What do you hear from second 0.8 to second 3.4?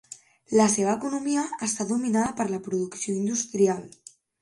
economia està dominada per la producció